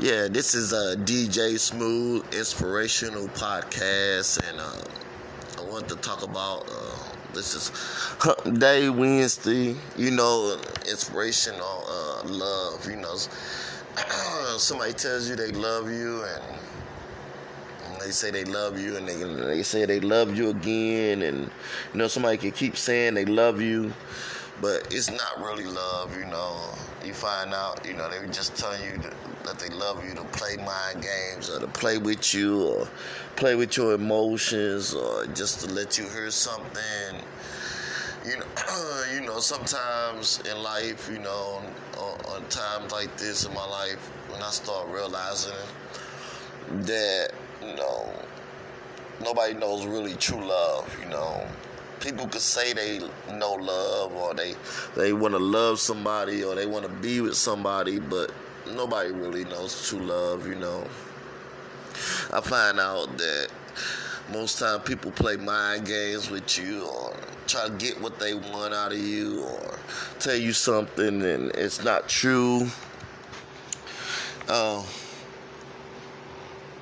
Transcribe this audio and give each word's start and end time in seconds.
Yeah, 0.00 0.28
this 0.28 0.54
is 0.54 0.72
a 0.72 0.96
DJ 0.96 1.58
Smooth 1.58 2.24
inspirational 2.32 3.28
podcast, 3.28 4.40
and 4.48 4.58
uh, 4.58 5.62
I 5.62 5.70
want 5.70 5.90
to 5.90 5.96
talk 5.96 6.22
about 6.22 6.66
uh, 6.70 6.96
this 7.34 7.54
is 7.54 7.70
Day 8.58 8.88
Wednesday. 8.88 9.76
You 9.98 10.10
know, 10.12 10.56
inspirational 10.88 11.84
uh, 11.86 12.22
love. 12.28 12.88
You 12.88 12.96
know, 12.96 13.14
somebody 14.56 14.94
tells 14.94 15.28
you 15.28 15.36
they 15.36 15.50
love 15.50 15.90
you, 15.90 16.24
and 16.24 18.00
they 18.00 18.10
say 18.10 18.30
they 18.30 18.44
love 18.44 18.80
you, 18.80 18.96
and 18.96 19.06
they 19.06 19.22
they 19.56 19.62
say 19.62 19.84
they 19.84 20.00
love 20.00 20.34
you 20.34 20.48
again, 20.48 21.20
and 21.20 21.50
you 21.92 21.98
know 21.98 22.08
somebody 22.08 22.38
can 22.38 22.52
keep 22.52 22.78
saying 22.78 23.12
they 23.12 23.26
love 23.26 23.60
you, 23.60 23.92
but 24.60 24.86
it's 24.90 25.10
not 25.10 25.38
really 25.38 25.64
love. 25.64 26.16
You 26.16 26.26
know, 26.26 26.56
you 27.04 27.14
find 27.14 27.54
out, 27.54 27.84
you 27.86 27.94
know, 27.94 28.08
they 28.10 28.18
were 28.18 28.32
just 28.32 28.56
telling 28.56 28.82
you 28.84 28.98
that, 28.98 29.14
that 29.44 29.58
they 29.58 29.74
love 29.74 30.04
you 30.06 30.14
to 30.14 30.24
play 30.24 30.56
mind 30.56 31.02
games 31.02 31.50
or 31.50 31.60
to 31.60 31.66
play 31.68 31.98
with 31.98 32.34
you 32.34 32.62
or 32.62 32.88
play 33.36 33.54
with 33.54 33.76
your 33.76 33.94
emotions 33.94 34.94
or 34.94 35.26
just 35.26 35.60
to 35.60 35.72
let 35.72 35.98
you 35.98 36.08
hear 36.08 36.30
something. 36.30 37.16
You 38.26 38.38
know, 38.38 39.04
you 39.14 39.22
know, 39.22 39.38
sometimes 39.40 40.40
in 40.50 40.62
life, 40.62 41.08
you 41.10 41.18
know, 41.18 41.62
on, 41.98 42.20
on 42.36 42.48
times 42.48 42.92
like 42.92 43.16
this 43.16 43.46
in 43.46 43.54
my 43.54 43.66
life, 43.66 44.10
when 44.30 44.42
I 44.42 44.50
start 44.50 44.88
realizing 44.88 45.52
that, 46.82 47.30
you 47.62 47.74
know, 47.74 48.12
nobody 49.22 49.54
knows 49.54 49.86
really 49.86 50.14
true 50.16 50.44
love, 50.44 50.94
you 51.02 51.08
know 51.08 51.46
people 52.00 52.26
could 52.26 52.40
say 52.40 52.72
they 52.72 52.98
know 53.34 53.54
love 53.54 54.12
or 54.14 54.34
they 54.34 54.54
they 54.96 55.12
want 55.12 55.34
to 55.34 55.38
love 55.38 55.78
somebody 55.78 56.42
or 56.42 56.54
they 56.54 56.66
want 56.66 56.84
to 56.84 56.90
be 56.90 57.20
with 57.20 57.36
somebody, 57.36 57.98
but 57.98 58.32
nobody 58.74 59.12
really 59.12 59.44
knows 59.44 59.88
true 59.88 60.00
love. 60.00 60.46
You 60.46 60.56
know, 60.56 60.86
I 62.32 62.40
find 62.40 62.80
out 62.80 63.16
that 63.18 63.48
most 64.32 64.58
time 64.58 64.80
people 64.80 65.10
play 65.10 65.36
mind 65.36 65.86
games 65.86 66.30
with 66.30 66.58
you 66.58 66.86
or 66.86 67.14
try 67.46 67.66
to 67.66 67.74
get 67.74 68.00
what 68.00 68.18
they 68.18 68.34
want 68.34 68.72
out 68.74 68.92
of 68.92 68.98
you 68.98 69.42
or 69.42 69.78
tell 70.18 70.36
you 70.36 70.52
something 70.52 71.22
and 71.22 71.50
it's 71.54 71.84
not 71.84 72.08
true. 72.08 72.68
Uh, 74.48 74.82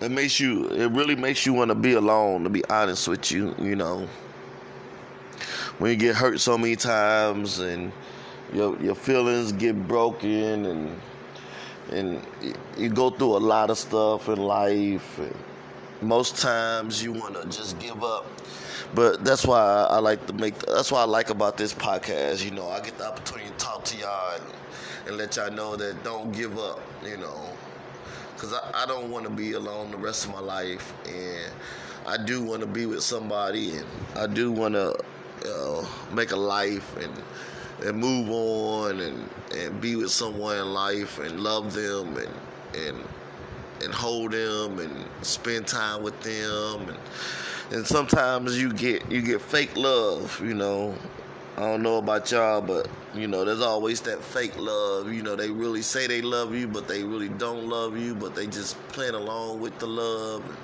it 0.00 0.10
makes 0.10 0.40
you 0.40 0.68
it 0.70 0.90
really 0.90 1.14
makes 1.14 1.46
you 1.46 1.52
want 1.52 1.68
to 1.68 1.74
be 1.74 1.92
alone 1.92 2.42
to 2.42 2.50
be 2.50 2.64
honest 2.66 3.06
with 3.06 3.30
you 3.30 3.54
you 3.60 3.76
know 3.76 4.08
when 5.78 5.90
you 5.90 5.96
get 5.96 6.14
hurt 6.14 6.40
so 6.40 6.58
many 6.58 6.76
times 6.76 7.58
and 7.58 7.92
your 8.52 8.80
your 8.80 8.94
feelings 8.94 9.52
get 9.52 9.88
broken 9.88 10.66
and 10.66 11.00
and 11.90 12.26
you 12.76 12.88
go 12.88 13.10
through 13.10 13.36
a 13.36 13.38
lot 13.38 13.70
of 13.70 13.78
stuff 13.78 14.28
in 14.28 14.38
life 14.38 15.18
and 15.18 15.34
most 16.00 16.36
times 16.38 17.02
you 17.02 17.12
want 17.12 17.40
to 17.40 17.44
just 17.46 17.78
give 17.78 18.02
up. 18.02 18.26
But 18.94 19.24
that's 19.24 19.46
why 19.46 19.86
I 19.88 19.98
like 19.98 20.26
to 20.26 20.32
make 20.32 20.58
that's 20.58 20.92
why 20.92 21.00
I 21.00 21.04
like 21.04 21.30
about 21.30 21.56
this 21.56 21.72
podcast 21.72 22.44
you 22.44 22.50
know 22.50 22.68
I 22.68 22.80
get 22.80 22.98
the 22.98 23.08
opportunity 23.08 23.48
to 23.48 23.56
talk 23.56 23.84
to 23.84 23.96
y'all 23.96 24.36
and, 24.36 24.44
and 25.06 25.16
let 25.16 25.36
y'all 25.36 25.50
know 25.50 25.76
that 25.76 26.02
don't 26.04 26.32
give 26.32 26.58
up 26.58 26.80
you 27.04 27.16
know. 27.16 27.48
Because 28.34 28.52
I, 28.52 28.82
I 28.82 28.86
don't 28.86 29.10
want 29.10 29.24
to 29.24 29.30
be 29.30 29.52
alone 29.52 29.92
the 29.92 29.96
rest 29.96 30.24
of 30.26 30.32
my 30.32 30.40
life 30.40 30.92
and 31.06 31.52
I 32.06 32.16
do 32.16 32.42
want 32.42 32.60
to 32.60 32.66
be 32.66 32.86
with 32.86 33.02
somebody 33.02 33.76
and 33.76 33.86
I 34.16 34.26
do 34.26 34.50
want 34.50 34.74
to 34.74 34.96
make 36.12 36.32
a 36.32 36.36
life 36.36 36.96
and 36.96 37.12
and 37.84 37.98
move 37.98 38.30
on 38.30 39.00
and, 39.00 39.28
and 39.56 39.80
be 39.80 39.96
with 39.96 40.10
someone 40.10 40.56
in 40.56 40.72
life 40.72 41.18
and 41.18 41.40
love 41.40 41.72
them 41.74 42.16
and 42.16 42.34
and 42.86 42.96
and 43.82 43.92
hold 43.92 44.32
them 44.32 44.78
and 44.78 45.04
spend 45.22 45.66
time 45.66 46.02
with 46.02 46.18
them 46.22 46.88
and 46.88 46.98
and 47.72 47.86
sometimes 47.86 48.60
you 48.60 48.72
get 48.72 49.10
you 49.10 49.22
get 49.22 49.40
fake 49.40 49.76
love, 49.76 50.40
you 50.44 50.54
know. 50.54 50.94
I 51.56 51.60
don't 51.60 51.82
know 51.82 51.98
about 51.98 52.30
y'all, 52.30 52.60
but 52.60 52.88
you 53.14 53.26
know, 53.26 53.44
there's 53.44 53.60
always 53.60 54.00
that 54.02 54.22
fake 54.22 54.58
love. 54.58 55.12
You 55.12 55.22
know, 55.22 55.36
they 55.36 55.50
really 55.50 55.82
say 55.82 56.06
they 56.06 56.22
love 56.22 56.54
you, 56.54 56.66
but 56.66 56.88
they 56.88 57.02
really 57.02 57.28
don't 57.28 57.68
love 57.68 57.96
you, 57.96 58.14
but 58.14 58.34
they 58.34 58.46
just 58.46 58.76
playing 58.88 59.14
along 59.14 59.60
with 59.60 59.78
the 59.78 59.86
love. 59.86 60.42
And, 60.44 60.56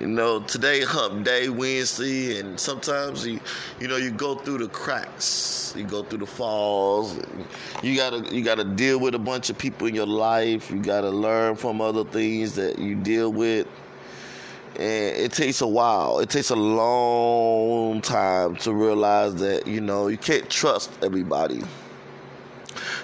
you 0.00 0.06
know, 0.06 0.40
today 0.40 0.82
hump 0.82 1.24
day 1.24 1.48
Wednesday, 1.48 2.38
and 2.38 2.58
sometimes 2.58 3.26
you, 3.26 3.40
you 3.80 3.88
know, 3.88 3.96
you 3.96 4.10
go 4.10 4.36
through 4.36 4.58
the 4.58 4.68
cracks, 4.68 5.74
you 5.76 5.84
go 5.84 6.02
through 6.02 6.18
the 6.18 6.26
falls. 6.26 7.18
You 7.82 7.96
gotta, 7.96 8.34
you 8.34 8.44
gotta 8.44 8.64
deal 8.64 9.00
with 9.00 9.14
a 9.14 9.18
bunch 9.18 9.50
of 9.50 9.58
people 9.58 9.88
in 9.88 9.94
your 9.94 10.06
life. 10.06 10.70
You 10.70 10.80
gotta 10.80 11.10
learn 11.10 11.56
from 11.56 11.80
other 11.80 12.04
things 12.04 12.54
that 12.54 12.78
you 12.78 12.94
deal 12.94 13.32
with, 13.32 13.66
and 14.76 15.16
it 15.16 15.32
takes 15.32 15.62
a 15.62 15.66
while. 15.66 16.20
It 16.20 16.30
takes 16.30 16.50
a 16.50 16.56
long 16.56 18.00
time 18.00 18.54
to 18.56 18.72
realize 18.72 19.34
that 19.36 19.66
you 19.66 19.80
know 19.80 20.06
you 20.06 20.18
can't 20.18 20.48
trust 20.48 20.90
everybody. 21.02 21.62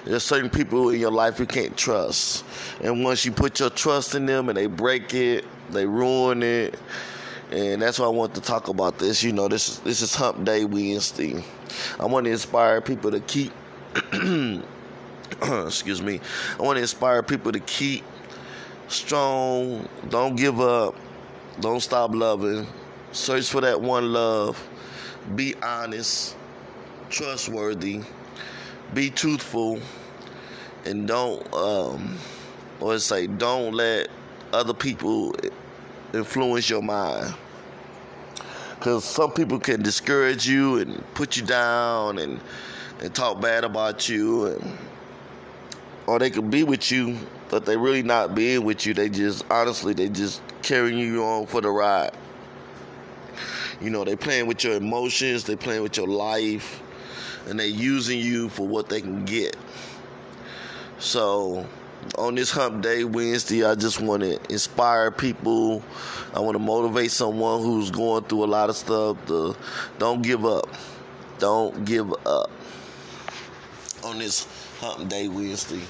There's 0.05 0.23
certain 0.23 0.49
people 0.49 0.89
in 0.89 0.99
your 0.99 1.11
life 1.11 1.39
you 1.39 1.45
can't 1.47 1.75
trust. 1.75 2.45
And 2.81 3.03
once 3.03 3.25
you 3.25 3.31
put 3.31 3.59
your 3.59 3.71
trust 3.71 4.15
in 4.15 4.25
them 4.25 4.49
and 4.49 4.57
they 4.57 4.67
break 4.67 5.13
it, 5.13 5.45
they 5.69 5.85
ruin 5.85 6.43
it. 6.43 6.79
And 7.51 7.81
that's 7.81 7.99
why 7.99 8.05
I 8.05 8.09
want 8.09 8.35
to 8.35 8.41
talk 8.41 8.67
about 8.69 8.97
this. 8.97 9.23
You 9.23 9.31
know, 9.31 9.47
this 9.47 9.69
is 9.69 9.79
this 9.79 10.01
is 10.01 10.15
Hump 10.15 10.43
Day 10.45 10.65
Wednesday. 10.65 11.43
I 11.99 12.05
want 12.05 12.25
to 12.25 12.31
inspire 12.31 12.81
people 12.81 13.11
to 13.11 13.19
keep 13.19 13.51
excuse 15.41 16.01
me. 16.01 16.19
I 16.59 16.61
want 16.61 16.77
to 16.77 16.81
inspire 16.81 17.21
people 17.23 17.51
to 17.51 17.59
keep 17.59 18.03
strong, 18.87 19.87
don't 20.09 20.35
give 20.35 20.59
up, 20.59 20.95
don't 21.59 21.81
stop 21.81 22.13
loving. 22.13 22.67
Search 23.11 23.49
for 23.49 23.61
that 23.61 23.79
one 23.79 24.11
love. 24.11 24.61
Be 25.35 25.55
honest, 25.61 26.35
trustworthy 27.09 28.01
be 28.93 29.09
truthful 29.09 29.79
and 30.85 31.07
don't 31.07 31.53
um 31.53 32.17
or 32.79 32.97
say 32.99 33.27
don't 33.27 33.73
let 33.73 34.09
other 34.53 34.73
people 34.73 35.35
influence 36.13 36.69
your 36.69 36.81
mind. 36.81 37.33
Because 38.77 39.03
some 39.03 39.31
people 39.31 39.59
can 39.59 39.81
discourage 39.81 40.47
you 40.47 40.77
and 40.77 41.03
put 41.13 41.37
you 41.37 41.45
down 41.45 42.19
and 42.19 42.39
and 43.01 43.13
talk 43.13 43.41
bad 43.41 43.63
about 43.63 44.07
you 44.07 44.45
and 44.47 44.77
or 46.07 46.17
they 46.19 46.29
could 46.29 46.49
be 46.49 46.63
with 46.63 46.91
you 46.91 47.17
but 47.49 47.65
they 47.65 47.77
really 47.77 48.03
not 48.03 48.33
being 48.33 48.63
with 48.63 48.85
you. 48.85 48.93
They 48.93 49.09
just 49.09 49.45
honestly 49.51 49.93
they 49.93 50.09
just 50.09 50.41
carrying 50.61 50.97
you 50.97 51.23
on 51.23 51.45
for 51.45 51.61
the 51.61 51.69
ride. 51.69 52.11
You 53.81 53.89
know 53.89 54.03
they 54.03 54.15
playing 54.15 54.47
with 54.47 54.63
your 54.63 54.75
emotions 54.75 55.43
they 55.43 55.55
playing 55.55 55.83
with 55.83 55.97
your 55.97 56.07
life 56.07 56.81
and 57.47 57.59
they're 57.59 57.67
using 57.67 58.19
you 58.19 58.49
for 58.49 58.67
what 58.67 58.89
they 58.89 59.01
can 59.01 59.25
get. 59.25 59.55
So, 60.97 61.67
on 62.17 62.35
this 62.35 62.51
hump 62.51 62.81
day 62.81 63.03
Wednesday, 63.03 63.65
I 63.65 63.75
just 63.75 63.99
want 63.99 64.23
to 64.23 64.39
inspire 64.51 65.11
people. 65.11 65.83
I 66.33 66.39
want 66.39 66.55
to 66.55 66.59
motivate 66.59 67.11
someone 67.11 67.61
who's 67.61 67.91
going 67.91 68.23
through 68.25 68.45
a 68.45 68.45
lot 68.45 68.69
of 68.69 68.75
stuff 68.75 69.17
to 69.27 69.55
don't 69.97 70.21
give 70.21 70.45
up. 70.45 70.67
Don't 71.39 71.83
give 71.85 72.11
up 72.25 72.49
on 74.03 74.19
this 74.19 74.47
hump 74.79 75.09
day 75.09 75.27
Wednesday. 75.27 75.81